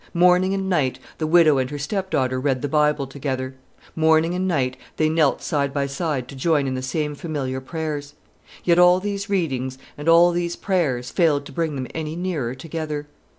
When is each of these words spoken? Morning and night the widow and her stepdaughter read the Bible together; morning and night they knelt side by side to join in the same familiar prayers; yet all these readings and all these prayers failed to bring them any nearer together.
Morning 0.15 0.51
and 0.55 0.67
night 0.67 0.97
the 1.19 1.27
widow 1.27 1.59
and 1.59 1.69
her 1.69 1.77
stepdaughter 1.77 2.39
read 2.39 2.63
the 2.63 2.67
Bible 2.67 3.05
together; 3.05 3.53
morning 3.95 4.33
and 4.33 4.47
night 4.47 4.75
they 4.97 5.09
knelt 5.09 5.43
side 5.43 5.71
by 5.71 5.85
side 5.85 6.27
to 6.27 6.35
join 6.35 6.65
in 6.65 6.73
the 6.73 6.81
same 6.81 7.13
familiar 7.13 7.61
prayers; 7.61 8.15
yet 8.63 8.79
all 8.79 8.99
these 8.99 9.29
readings 9.29 9.77
and 9.99 10.09
all 10.09 10.31
these 10.31 10.55
prayers 10.55 11.11
failed 11.11 11.45
to 11.45 11.51
bring 11.51 11.75
them 11.75 11.85
any 11.93 12.15
nearer 12.15 12.55
together. 12.55 13.05